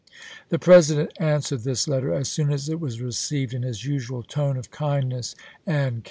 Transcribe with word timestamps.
The 0.49 0.57
President 0.57 1.11
answered 1.19 1.61
this 1.63 1.87
letter 1.87 2.11
as 2.11 2.27
soon 2.27 2.51
as 2.51 2.67
it 2.69 2.79
was 2.79 2.99
received 3.01 3.53
in 3.53 3.61
his 3.61 3.85
usual 3.85 4.23
tone 4.23 4.57
of 4.57 4.71
kindness 4.71 5.35
and 5.67 5.75
can 5.75 5.75
GENERAL 5.83 5.99
D. 5.99 5.99